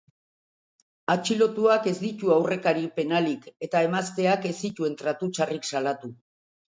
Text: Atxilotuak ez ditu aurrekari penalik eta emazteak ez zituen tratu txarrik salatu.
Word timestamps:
Atxilotuak 1.15 1.89
ez 1.91 1.93
ditu 2.05 2.33
aurrekari 2.37 2.87
penalik 2.95 3.47
eta 3.67 3.83
emazteak 3.89 4.49
ez 4.53 4.59
zituen 4.67 4.97
tratu 5.03 5.31
txarrik 5.37 5.71
salatu. 5.71 6.13